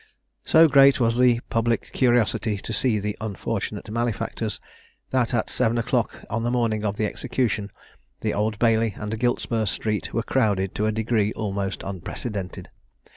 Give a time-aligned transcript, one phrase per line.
[0.45, 4.59] So great was the public curiosity to see the unfortunate malefactors,
[5.11, 7.69] that at seven o'clock on the morning of the execution,
[8.21, 12.69] the Old Bailey and Giltspur Street were crowded to a degree almost unprecedented.